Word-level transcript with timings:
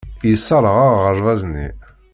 Yesserɣ 0.29 0.75
aɣerbaz-nni. 0.87 1.67